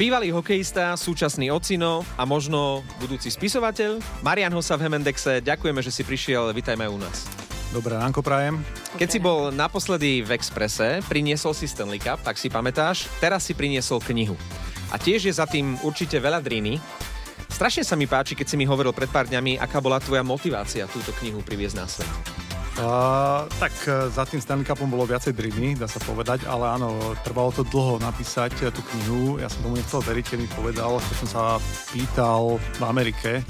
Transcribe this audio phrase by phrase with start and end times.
[0.00, 4.00] Bývalý hokejista, súčasný ocino a možno budúci spisovateľ.
[4.24, 7.28] Marian Hosa v Hemendexe, ďakujeme, že si prišiel, vitajme u nás.
[7.68, 8.64] Dobré ránko prajem.
[8.96, 13.52] Keď si bol naposledy v Exprese, priniesol si Stanley Cup, tak si pamätáš, teraz si
[13.52, 14.40] priniesol knihu.
[14.88, 16.80] A tiež je za tým určite veľa driny.
[17.52, 20.88] Strašne sa mi páči, keď si mi hovoril pred pár dňami, aká bola tvoja motivácia
[20.88, 22.29] túto knihu priviesť na svet.
[22.80, 27.12] Uh, tak e, za tým Stanley Cupom bolo viacej driny, dá sa povedať, ale áno,
[27.20, 29.36] trvalo to dlho napísať e, tú knihu.
[29.36, 31.42] Ja som tomu nechcel veriť, keď mi povedal, keď som sa
[31.92, 33.44] pýtal v Amerike,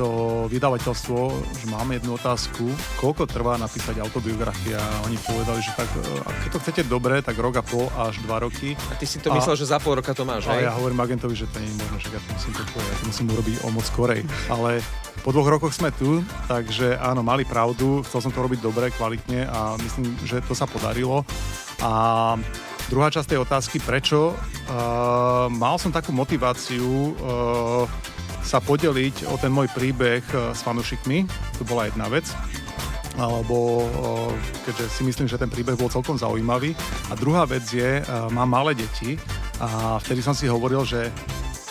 [0.00, 0.08] to
[0.48, 1.18] vydavateľstvo,
[1.60, 2.64] že máme jednu otázku,
[2.96, 4.80] koľko trvá napísať autobiografia.
[5.04, 8.40] Oni povedali, že tak, e, ak to chcete dobre, tak rok a pol až dva
[8.40, 8.72] roky.
[8.88, 11.04] A ty si to a, myslel, že za pol roka to máš, A ja hovorím
[11.04, 13.54] agentovi, že to nie je možné, že ja to musím, to, ja to musím urobiť
[13.60, 14.20] o moc skorej.
[14.48, 14.80] Ale
[15.20, 19.52] po dvoch rokoch sme tu, takže áno, mali pravdu, chcel som to robiť dobre, kvalitne
[19.52, 21.28] a myslím, že to sa podarilo.
[21.84, 22.40] A
[22.88, 24.32] druhá časť tej otázky, prečo?
[24.64, 26.88] Uh, mal som takú motiváciu
[27.20, 27.84] uh,
[28.44, 31.28] sa podeliť o ten môj príbeh e, s fanúšikmi.
[31.60, 32.26] To bola jedna vec
[33.20, 33.86] alebo e,
[34.64, 36.72] keďže si myslím, že ten príbeh bol celkom zaujímavý.
[37.10, 38.02] A druhá vec je, e,
[38.32, 39.20] mám malé deti
[39.60, 41.12] a vtedy som si hovoril, že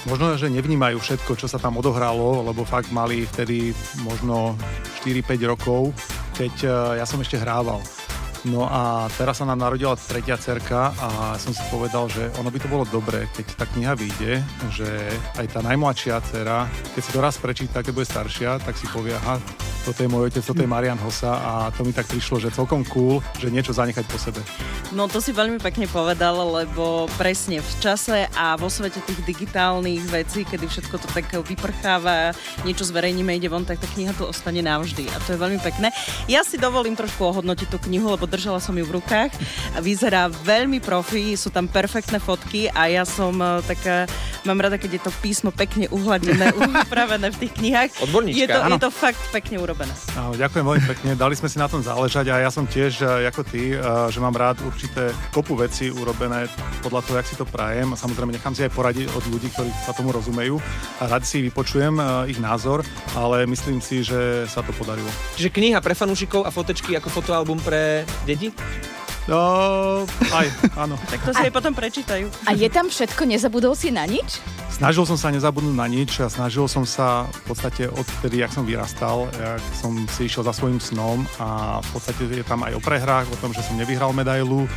[0.05, 3.73] možno, že nevnímajú všetko, čo sa tam odohralo, lebo fakt mali vtedy
[4.05, 4.53] možno
[5.01, 5.91] 4-5 rokov,
[6.37, 6.53] keď
[6.95, 7.83] ja som ešte hrával.
[8.47, 12.59] No a teraz sa nám narodila tretia cerka a som si povedal, že ono by
[12.63, 14.39] to bolo dobré, keď tá kniha vyjde,
[14.71, 14.87] že
[15.35, 19.11] aj tá najmladšia dcera, keď si to raz prečíta, keď bude staršia, tak si povie,
[19.11, 19.43] aha,
[19.89, 22.85] toto je môj otec, toto je Marian Hosa a to mi tak prišlo, že celkom
[22.93, 24.37] cool, že niečo zanechať po sebe.
[24.93, 30.05] No to si veľmi pekne povedal, lebo presne v čase a vo svete tých digitálnych
[30.13, 32.37] vecí, kedy všetko to tak vyprcháva,
[32.69, 35.89] niečo zverejníme, ide von, tak tá kniha tu ostane navždy a to je veľmi pekné.
[36.29, 39.33] Ja si dovolím trošku ohodnotiť tú knihu, lebo držala som ju v rukách.
[39.81, 44.05] Vyzerá veľmi profi, sú tam perfektné fotky a ja som e, taká,
[44.45, 46.53] mám rada, keď je to písmo pekne uhladené,
[46.85, 47.89] upravené v tých knihách.
[48.05, 48.77] Odborníčka, je to, áno.
[48.77, 49.78] je to fakt pekne urobené.
[50.19, 53.31] Áno, ďakujem veľmi pekne, dali sme si na tom záležať a ja som tiež, e,
[53.31, 53.79] ako ty, e,
[54.11, 56.51] že mám rád určité kopu veci urobené
[56.83, 57.95] podľa toho, jak si to prajem.
[57.95, 60.59] Samozrejme, nechám si aj poradiť od ľudí, ktorí sa tomu rozumejú
[60.99, 61.95] a rád si vypočujem
[62.27, 62.83] ich názor,
[63.15, 65.07] ale myslím si, že sa to podarilo.
[65.39, 68.51] Čiže kniha pre fanúšikov a fotečky ako fotoalbum pre deti?
[69.29, 70.97] No, aj, áno.
[71.05, 72.33] tak to si aj potom prečítajú.
[72.49, 73.29] A je tam všetko?
[73.29, 74.41] Nezabudol si na nič?
[74.79, 78.63] Snažil som sa nezabudnúť na nič a snažil som sa v podstate odtedy, jak som
[78.63, 82.81] vyrastal, jak som si išiel za svojim snom a v podstate je tam aj o
[82.81, 84.71] prehrách, o tom, že som nevyhral medailu,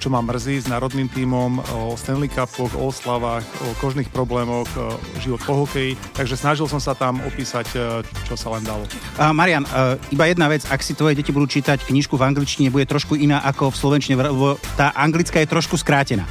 [0.00, 4.72] čo ma mrzí s národným tímom, o Stanley Cupoch, o oslavách, o kožných problémoch,
[5.20, 6.00] život po hokeji.
[6.16, 7.76] Takže snažil som sa tam opísať,
[8.24, 8.88] čo sa len dalo.
[9.36, 12.88] Marian, uh, iba jedna vec, ak si tvoje deti budú čítať knižku v angličtine, bude
[12.88, 16.24] trošku iná ako v slovenčine, lebo tá anglická je trošku skrátená.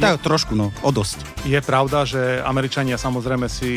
[0.00, 1.44] Tak trošku, no, o dosť.
[1.44, 3.72] Je pravda, že Američania samozrejme si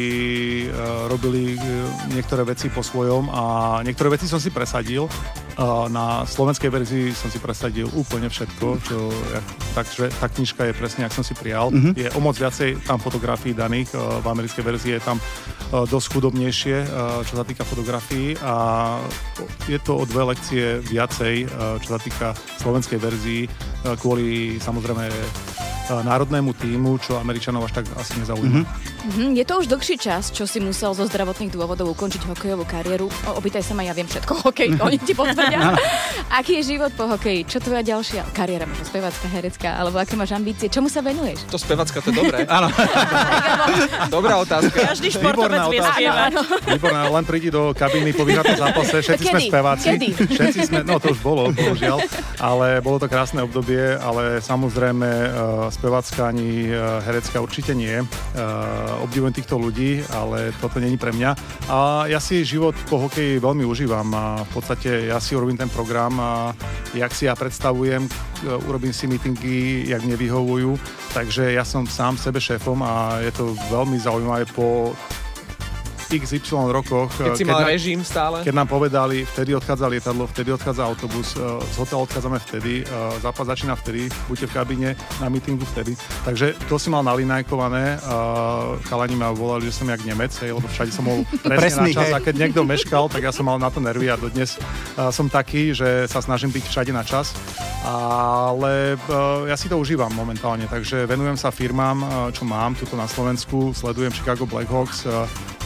[0.66, 1.62] uh, robili uh,
[2.16, 3.44] niektoré veci po svojom a
[3.84, 5.04] niektoré veci som si presadil.
[5.54, 9.46] Uh, na slovenskej verzii som si presadil úplne všetko, čo, jak,
[9.78, 11.70] takže tá knižka je presne, ak som si prijal.
[11.70, 11.94] Uh-huh.
[11.94, 16.08] Je o moc viacej tam fotografií daných, uh, v americkej verzii je tam uh, dosť
[16.18, 18.56] chudobnejšie, uh, čo sa týka fotografií a
[19.70, 22.28] je to o dve lekcie viacej, uh, čo sa týka
[22.64, 25.06] slovenskej verzii, uh, kvôli samozrejme
[25.92, 28.64] národnému týmu, čo Američanov až tak asi nezaujíma.
[28.64, 29.30] Mm-hmm.
[29.36, 33.12] Je to už dlhší čas, čo si musel zo zdravotných dôvodov ukončiť hokejovú kariéru.
[33.28, 35.76] O, opýtaj sa ma, ja viem všetko hokej, oni ti potvrdia.
[36.40, 37.46] Aký je život po hokeji?
[37.46, 38.64] Čo tvoja ďalšia kariéra?
[38.64, 40.72] Možno spevácka, herecká, alebo aké máš ambície?
[40.72, 41.46] Čomu sa venuješ?
[41.52, 42.48] To spevácka, to je dobré.
[42.58, 42.72] Áno.
[44.16, 44.94] Dobrá otázka.
[44.94, 46.32] Každý športovec vie spievať.
[46.64, 49.88] Výborná, len prídi do kabíny po vyhratom zápase, všetci sme speváci.
[49.94, 50.08] Kedy?
[50.16, 51.98] Všetci sme, no to už bolo, bohužiaľ,
[52.40, 55.10] ale bolo to krásne obdobie, ale samozrejme
[55.74, 57.98] spevácka ani uh, herecká určite nie.
[57.98, 58.08] Uh,
[59.02, 61.34] obdivujem týchto ľudí, ale toto není pre mňa.
[61.74, 65.74] A ja si život po hokeji veľmi užívam a v podstate ja si urobím ten
[65.74, 66.32] program a
[66.94, 68.06] jak si ja predstavujem,
[68.70, 70.78] urobím si meetingy, jak mne vyhovujú,
[71.16, 74.94] takže ja som sám sebe šéfom a je to veľmi zaujímavé po
[76.22, 77.10] XY rokoch.
[77.18, 78.46] Keď si mal keď režim stále?
[78.46, 82.84] Keď nám povedali, vtedy odchádza lietadlo, vtedy odchádza autobus, e, z hotela odchádzame vtedy, e,
[83.24, 84.90] zápas začína vtedy, buďte v kabíne,
[85.22, 85.98] na mítingu vtedy.
[86.28, 88.00] Takže to si mal nalinajkované,
[88.90, 91.98] chalani ma volali, že som jak Nemec, hej, lebo všade som bol presne Presný, na
[91.98, 92.16] čas hej.
[92.16, 94.58] a keď niekto meškal, tak ja som mal na to nervy a dodnes
[95.12, 97.36] som taký, že sa snažím byť všade na čas
[97.84, 98.96] ale
[99.44, 104.16] ja si to užívam momentálne, takže venujem sa firmám, čo mám tuto na Slovensku, sledujem
[104.16, 105.04] Chicago Blackhawks,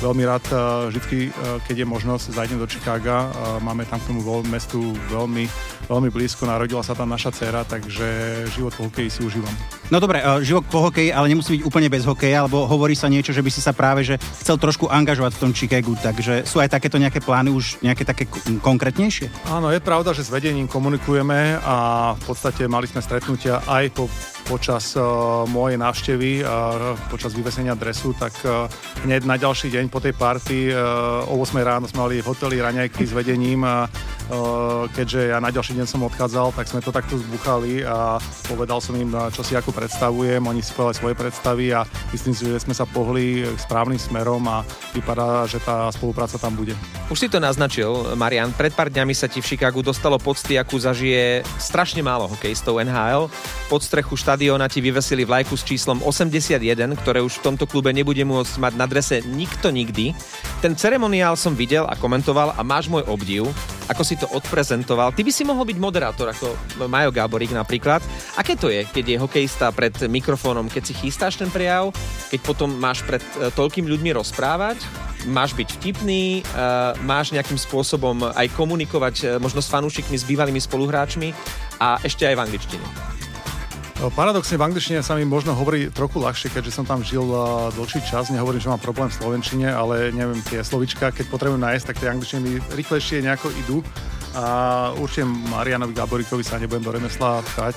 [0.01, 0.59] veľmi rád uh,
[0.93, 5.49] vždy, uh, keď je možnosť, zajdem do Chicaga, uh, máme tam k tomu mestu veľmi,
[5.89, 8.05] veľmi blízko, narodila sa tam naša dcera, takže
[8.53, 9.53] život po hokeji si užívam.
[9.87, 13.31] No dobre, život po hokeji, ale nemusí byť úplne bez hokeja, alebo hovorí sa niečo,
[13.31, 16.75] že by si sa práve že chcel trošku angažovať v tom Chicagu, takže sú aj
[16.75, 18.27] takéto nejaké plány už nejaké také
[18.61, 19.31] konkrétnejšie?
[19.47, 21.75] Áno, je pravda, že s vedením komunikujeme a
[22.19, 24.11] v podstate mali sme stretnutia aj po,
[24.47, 28.71] počas uh, mojej návštevy, uh, počas vyvesenia dresu, tak uh,
[29.03, 32.63] hneď na ďalší deň po tej party uh, o 8 ráno sme mali v hoteli
[32.63, 34.16] raňajky s vedením a uh,
[34.91, 38.95] keďže ja na ďalší deň som odchádzal, tak sme to takto zbuchali a povedal som
[38.99, 42.75] im, čo si ako predstavujem, oni si povedali svoje predstavy a myslím si, že sme
[42.75, 46.75] sa pohli správnym smerom a vypadá, že tá spolupráca tam bude.
[47.07, 50.75] Už si to naznačil, Marian, pred pár dňami sa ti v Chicagu dostalo pocty, akú
[50.75, 53.31] zažije strašne málo hokejistov NHL.
[53.71, 56.59] Pod strechu štadióna ti vyvesili vlajku s číslom 81,
[56.99, 60.11] ktoré už v tomto klube nebude môcť mať na drese nikto nikdy.
[60.59, 63.47] Ten ceremoniál som videl a komentoval a máš môj obdiv,
[63.87, 65.15] ako si to odprezentoval.
[65.15, 66.53] Ty by si mohol byť moderátor ako
[66.87, 68.03] Majo Gáborík napríklad.
[68.35, 71.91] Aké to je, keď je hokejista pred mikrofónom, keď si chystáš ten prejav,
[72.29, 74.79] keď potom máš pred e, toľkým ľuďmi rozprávať,
[75.27, 80.61] máš byť vtipný, uh, máš nejakým spôsobom aj komunikovať uh, možno s fanúšikmi, s bývalými
[80.61, 81.33] spoluhráčmi
[81.81, 83.16] a ešte aj v angličtine.
[83.97, 88.05] Paradoxne v angličtine sa mi možno hovorí trochu ľahšie, keďže som tam žil uh, dlhší
[88.05, 88.29] čas.
[88.29, 92.13] Nehovorím, že mám problém v slovenčine, ale neviem, tie slovička, keď potrebujem nájsť, tak tie
[92.13, 93.81] angličtine mi rýchlejšie nejako idú
[94.37, 94.45] a
[95.01, 97.75] určite Marianovi Gaborikovi sa nebudem do remesla pchať.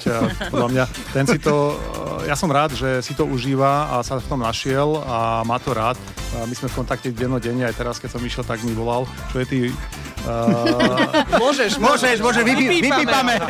[0.53, 0.85] Podľa mňa
[1.17, 1.81] ten si to,
[2.29, 5.73] ja som rád, že si to užíva a sa v tom našiel a má to
[5.73, 5.97] rád.
[6.37, 9.47] My sme v kontakte dennodenne, aj teraz, keď som išiel, tak mi volal, čo je
[9.49, 9.61] ty
[10.21, 13.41] Uh, môžeš, môžeš, môžeš, vypí, vypípame.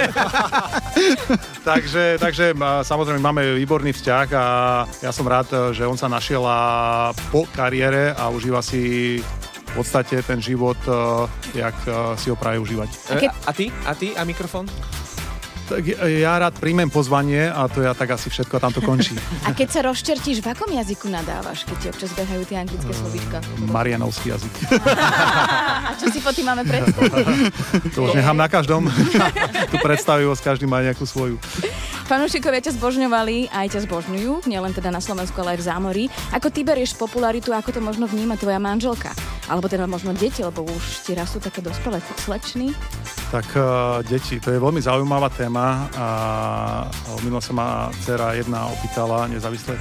[1.70, 2.54] takže, takže
[2.86, 4.46] samozrejme máme výborný vzťah a
[5.02, 9.18] ja som rád, že on sa našiel a po kariére a užíva si
[9.70, 12.90] v podstate ten život, uh, jak uh, si ho praje užívať.
[12.90, 13.30] A, keď...
[13.46, 13.66] a ty?
[13.86, 14.06] A ty?
[14.18, 14.66] A mikrofón?
[15.70, 19.14] Tak ja rád príjmem pozvanie a to ja tak asi všetko tam to končí.
[19.46, 23.38] A keď sa rozčertíš, v akom jazyku nadávaš, keď ti občas behajú tie anglické slovíčka?
[23.70, 24.50] Marianovský jazyk.
[25.86, 27.22] A čo si po tým máme predstaviť?
[27.94, 28.90] To už nechám na každom.
[29.70, 31.38] tu predstavivosť, každý má nejakú svoju.
[32.10, 36.04] Fanúšikovia ťa zbožňovali, aj ťa zbožňujú, nielen teda na Slovensku, ale aj v zámorí.
[36.34, 39.14] Ako ty berieš popularitu, ako to možno vníma tvoja manželka?
[39.46, 42.74] Alebo teda možno deti, lebo už ti rastú také dospelé slečny?
[43.30, 46.06] Tak uh, deti, to je veľmi zaujímavá téma a
[47.22, 49.78] minulo sa ma dcera jedna opýtala nezávisle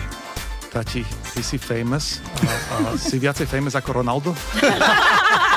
[0.70, 1.02] tati,
[1.34, 4.38] ty si famous a, a si viacej famous ako Ronaldo?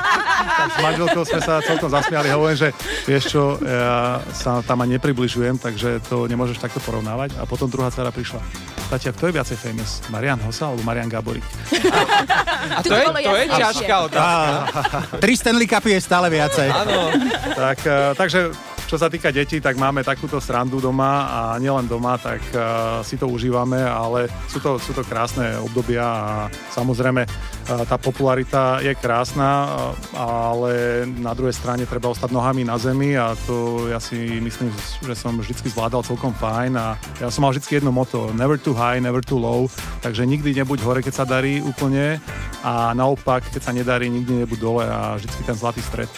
[0.62, 2.30] tak s manželkou sme sa celkom zasmiali.
[2.30, 2.68] Hovorím, že
[3.02, 7.34] vieš čo, ja sa tam ani nepribližujem, takže to nemôžeš takto porovnávať.
[7.42, 8.38] A potom druhá dcera prišla.
[8.92, 10.04] Tatia, kto je viacej famous?
[10.12, 11.42] Marian Hosa alebo Marian Gaborik?
[12.76, 14.38] A to, je, to je ťažká otázka.
[15.24, 16.68] Tri Stanley Cupy je stále viacej.
[16.70, 17.10] Áno.
[17.56, 18.52] Tak, eh, takže
[18.92, 23.16] čo sa týka detí, tak máme takúto srandu doma a nielen doma, tak uh, si
[23.16, 26.28] to užívame, ale sú to, sú to krásne obdobia a
[26.76, 29.72] samozrejme uh, tá popularita je krásna, uh,
[30.12, 30.72] ale
[31.08, 34.68] na druhej strane treba ostať nohami na zemi a to ja si myslím,
[35.08, 38.76] že som vždy zvládal celkom fajn a ja som mal vždy jedno moto, never too
[38.76, 39.72] high, never too low,
[40.04, 42.20] takže nikdy nebuď hore, keď sa darí úplne
[42.60, 46.12] a naopak, keď sa nedarí, nikdy nebuď dole a vždy ten zlatý stred.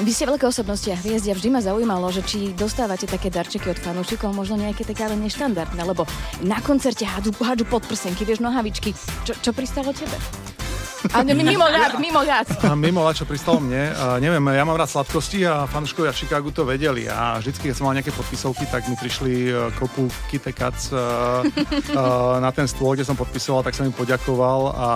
[0.00, 3.68] Vy ste veľké osobnosti a hviezdi a vždy ma zaujímalo, že či dostávate také darčeky
[3.68, 6.08] od fanúšikov, možno nejaké také ale neštandardné, lebo
[6.40, 8.96] na koncerte hádžu, hádžu podprsenky, vieš, nohavičky.
[9.28, 10.16] Čo, čo pristalo tebe?
[11.10, 12.46] A mimo ľad, mimo ľad.
[12.62, 13.90] A mimo ľad, čo pristalo mne.
[13.90, 17.10] A neviem, ja mám rád sladkosti a fanúškovia v Chicagu to vedeli.
[17.10, 20.96] A vždycky, keď som mal nejaké podpisovky, tak mi prišli e, kopu kitekac e,
[22.38, 24.88] na ten stôl, kde som podpisoval, tak som im poďakoval a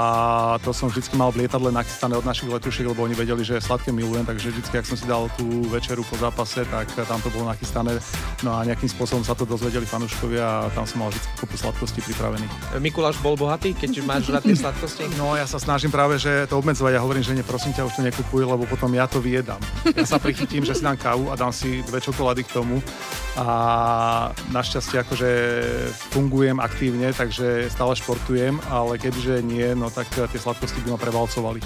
[0.63, 3.91] to som vždycky mal v lietadle nachystané od našich letušiek, lebo oni vedeli, že sladké
[3.91, 7.51] milujem, takže vždycky, ak som si dal tú večeru po zápase, tak tam to bolo
[7.51, 7.99] nachystané.
[8.45, 12.01] No a nejakým spôsobom sa to dozvedeli fanúškovia a tam som mal vždy kopu sladkostí
[12.05, 12.79] pripravených.
[12.79, 15.09] Mikuláš bol bohatý, keď máš rád tie sladkosti?
[15.17, 16.93] No ja sa snažím práve, že to obmedzovať.
[16.93, 19.57] Ja hovorím, že neprosím ťa, už to nekupuj, lebo potom ja to vyjedám.
[19.97, 22.85] Ja sa prichytím, že si dám kávu a dám si dve čokolády k tomu.
[23.41, 23.49] A
[24.53, 25.31] našťastie akože
[26.13, 31.65] fungujem aktívne, takže stále športujem, ale kebyže nie, no tak tie sladkosti by ma prevalcovali.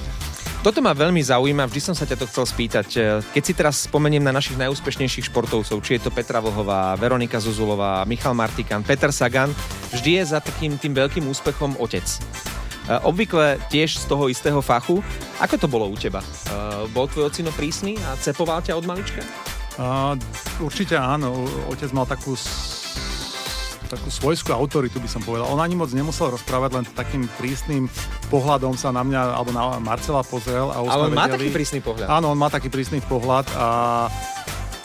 [0.61, 2.89] Toto ma veľmi zaujíma, vždy som sa ťa to chcel spýtať.
[3.33, 8.05] Keď si teraz spomeniem na našich najúspešnejších športovcov, či je to Petra Vlhová, Veronika Zuzulová,
[8.05, 9.51] Michal Martikan, Peter Sagan,
[9.91, 12.05] vždy je za takým tým veľkým úspechom otec.
[12.91, 14.99] Eh, obvykle tiež z toho istého fachu.
[15.39, 16.19] Ako to bolo u teba?
[16.19, 19.23] Eh, bol tvoj ocino prísny a cepoval ťa od malička?
[19.81, 20.13] Uh,
[20.61, 21.47] určite áno.
[21.71, 22.35] Otec mal takú
[23.91, 25.51] takú svojskú autoritu, by som povedal.
[25.51, 27.91] On ani moc nemusel rozprávať, len takým prísnym
[28.31, 30.71] pohľadom sa na mňa alebo na Marcela pozrel.
[30.71, 32.07] A Ale on má vedeli- taký prísny pohľad.
[32.07, 33.69] Áno, on má taký prísny pohľad a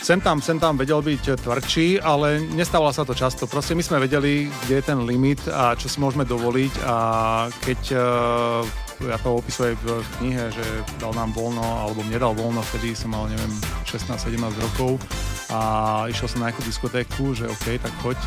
[0.06, 3.50] sem tam, sem tam vedel byť tvrdší, ale nestávalo sa to často.
[3.50, 6.96] Proste my sme vedeli, kde je ten limit a čo si môžeme dovoliť a
[7.50, 10.66] keď eh, ja to opisujem v knihe, že
[11.02, 13.50] dal nám voľno, alebo mne dal voľno, vtedy som mal, neviem,
[13.90, 15.02] 16-17 rokov
[15.50, 15.60] a
[16.06, 18.18] išiel som na nejakú diskotéku, že OK, tak choď,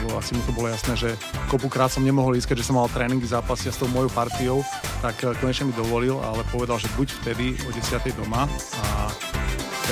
[0.00, 1.10] lebo asi mu to bolo jasné, že
[1.52, 4.64] kopukrát som nemohol ísť, keďže som mal tréning zápasia s tou mojou partiou,
[5.04, 8.00] tak eh, konečne mi dovolil, ale povedal, že buď vtedy o 10.
[8.16, 8.48] doma
[8.80, 9.12] a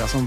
[0.01, 0.25] ja som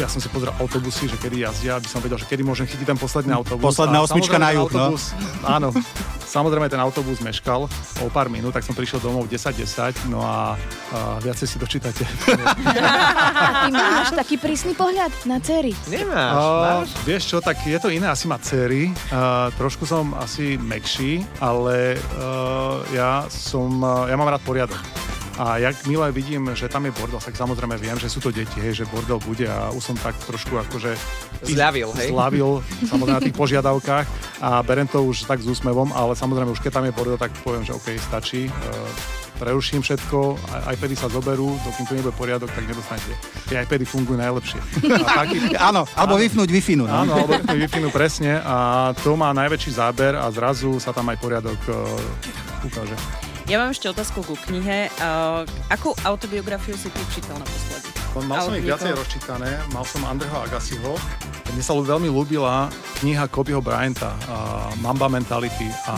[0.00, 2.88] ja som si pozrel autobusy, že kedy jazdia, aby som vedel, že kedy môžem chytiť
[2.88, 3.76] ten posledný autobus.
[3.76, 4.96] Posledná A osmička na juh, no.
[4.96, 5.12] autobus,
[5.44, 5.68] Áno,
[6.24, 7.68] samozrejme ten autobus meškal
[8.00, 10.56] o pár minút, tak som prišiel domov 10.10, no a,
[10.90, 12.08] a viacej si dočítate.
[12.32, 12.56] A
[13.66, 15.76] ty máš taký prísny pohľad na cery.
[15.86, 16.88] Nemáš, Uh, máš?
[17.04, 18.88] vieš čo, tak je to iné, asi má cery.
[19.12, 24.80] Uh, trošku som asi mekší, ale uh, ja som, uh, ja mám rád poriadok.
[25.40, 28.60] A jak milé vidím, že tam je bordel, tak samozrejme viem, že sú to deti,
[28.60, 30.92] hej, že bordel bude a už som tak trošku akože...
[31.48, 32.12] Zľavil, hej?
[32.12, 34.06] Zľavil, samozrejme na tých požiadavkách
[34.44, 37.32] a berem to už tak s úsmevom, ale samozrejme už keď tam je bordel, tak
[37.40, 38.52] poviem, že OK, stačí.
[38.52, 43.16] Uh, preruším všetko, aj- iPady sa zoberú, dokým tu nebude poriadok, tak nedostanete.
[43.48, 44.60] Tie iPady fungujú najlepšie.
[44.92, 46.76] A taký, Áno, alebo vypnúť Wi-Fi.
[46.76, 46.84] No.
[46.84, 51.56] Áno, alebo wi presne a to má najväčší záber a zrazu sa tam aj poriadok
[51.72, 53.29] uh, ukáže.
[53.50, 54.94] Ja mám ešte otázku ku knihe.
[55.02, 55.42] Uh,
[55.74, 57.90] akú autobiografiu si ty čítal naposledy?
[58.30, 60.94] Mal som ich viacej rozčítané, mal som Andreho Agassiho.
[61.50, 62.70] Mne sa veľmi ľúbila
[63.02, 65.94] kniha Kobeho Bryanta, uh, Mamba Mentality a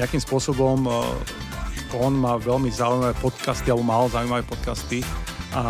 [0.00, 5.04] nejakým spôsobom uh, on má veľmi zaujímavé podcasty, alebo mal zaujímavé podcasty
[5.56, 5.64] a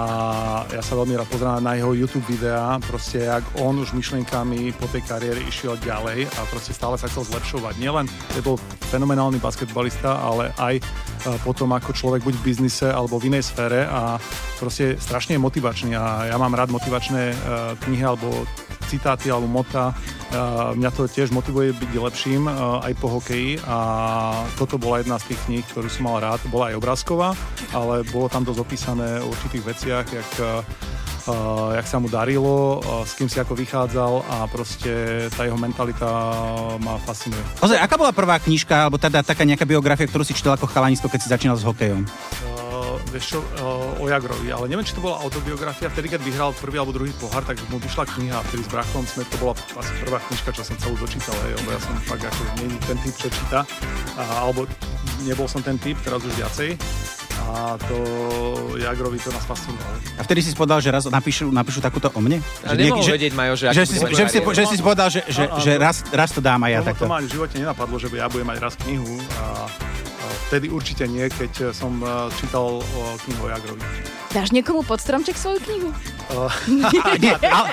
[0.75, 4.91] ja sa veľmi rád pozerám na jeho YouTube videá, proste jak on už myšlienkami po
[4.91, 7.79] tej kariére išiel ďalej a proste stále sa chcel zlepšovať.
[7.79, 8.59] Nielen, že bol
[8.91, 13.87] fenomenálny basketbalista, ale aj uh, potom ako človek buď v biznise alebo v inej sfére
[13.87, 14.19] a
[14.59, 17.37] proste strašne motivačný a ja mám rád motivačné uh,
[17.87, 18.43] knihy alebo
[18.87, 19.93] citáty alebo mota.
[20.75, 22.51] Mňa to tiež motivuje byť lepším
[22.83, 23.79] aj po hokeji a
[24.59, 26.43] toto bola jedna z tých kníh, ktorú som mal rád.
[26.51, 27.35] Bola aj obrázková,
[27.75, 30.31] ale bolo tam dosť opísané o určitých veciach, jak,
[31.75, 36.07] jak sa mu darilo, s kým si ako vychádzal a proste tá jeho mentalita
[36.83, 37.43] ma fascinuje.
[37.63, 41.11] Ozaj, aká bola prvá knižka, alebo teda taká nejaká biografia, ktorú si čítal ako chalanisko,
[41.11, 42.03] keď si začínal s hokejom?
[42.07, 42.46] Uh,
[43.17, 45.89] vieš čo, uh, o Jagrovi, ale neviem, či to bola autobiografia.
[45.89, 48.45] Vtedy, keď vyhral prvý alebo druhý pohár, tak mu vyšla kniha.
[48.53, 51.69] Vtedy s brachom sme, to bola asi prvá knižka, čo som celú dočítal, hej, lebo
[51.73, 53.65] ja som fakt ako nie ten typ, čo číta.
[54.21, 54.69] Uh, alebo
[55.25, 56.77] nebol som ten typ, teraz už viacej.
[57.47, 57.97] A to
[58.75, 59.97] Jagrovi to nás fascinovalo.
[60.19, 62.43] A vtedy si si povedal, že raz napíšu, napíšu takúto o mne?
[62.67, 65.21] A Že nemohol že, vedieť, Majo, že, že, si, že, si, že si povedal, že,
[65.31, 67.05] že, že raz, raz to dám aj ja to, takto.
[67.07, 69.86] to ma ani v živote nenapadlo, že ja budem mať raz knihu a, a
[70.47, 72.87] vtedy určite nie, keď som uh, čítal uh,
[73.27, 73.83] knihu o Jagrovi.
[74.31, 75.89] Dáš niekomu pod stromček svoju knihu?
[76.27, 76.51] Uh,
[77.23, 77.69] Nie, ale,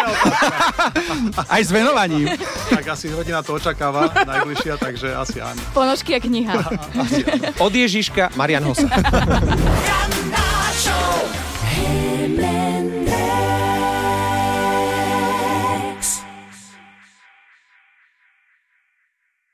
[1.50, 2.30] aj s venovaním.
[2.70, 5.58] tak asi rodina to očakáva najbližšia, takže asi áno.
[5.74, 6.54] Ponožky a kniha.
[7.66, 8.86] Od Ježiška Marian Hosa.